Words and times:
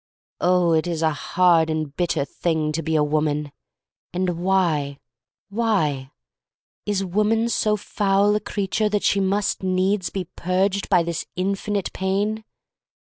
Oh, 0.39 0.73
it 0.73 0.87
is 0.87 1.03
a 1.03 1.11
hard 1.13 1.69
and 1.69 1.95
bitter 1.95 2.25
thing 2.25 2.71
to 2.71 2.81
be 2.81 2.95
a 2.95 3.03
woman! 3.03 3.51
And 4.11 4.39
why— 4.41 4.97
why? 5.49 6.09
Is 6.87 7.05
woman 7.05 7.49
so 7.49 7.77
foul 7.77 8.33
a 8.35 8.39
creature 8.39 8.89
that 8.89 9.03
she 9.03 9.19
must 9.19 9.61
needs 9.61 10.09
be 10.09 10.23
purged 10.23 10.89
by 10.89 11.03
this 11.03 11.27
infinite 11.35 11.93
pain? 11.93 12.43